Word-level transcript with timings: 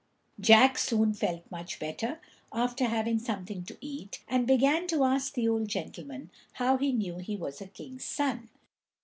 Jack 0.39 0.79
soon 0.79 1.13
felt 1.13 1.43
much 1.51 1.77
better 1.77 2.19
after 2.51 2.85
having 2.85 3.19
something 3.19 3.63
to 3.65 3.77
eat, 3.81 4.23
and 4.27 4.47
began 4.47 4.87
to 4.87 5.03
ask 5.03 5.35
the 5.35 5.47
old 5.47 5.67
gentleman 5.67 6.31
how 6.53 6.77
he 6.77 6.91
knew 6.91 7.17
he 7.17 7.35
was 7.35 7.61
a 7.61 7.67
king's 7.67 8.03
son. 8.03 8.49